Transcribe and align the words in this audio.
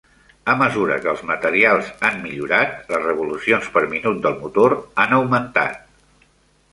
A 0.51 0.53
mesura 0.59 0.95
que 1.01 1.09
els 1.11 1.19
materials 1.31 1.91
han 2.09 2.17
millorar, 2.23 2.61
les 2.93 3.03
revolucions 3.05 3.67
per 3.75 3.83
minut 3.91 4.23
del 4.27 4.39
motor 4.39 4.75
han 5.05 5.15
augmentat. 5.19 5.79